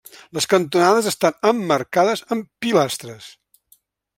[0.35, 3.29] Les cantonades estan emmarcades amb pilastres.